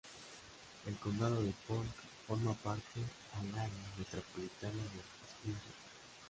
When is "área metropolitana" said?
3.51-4.73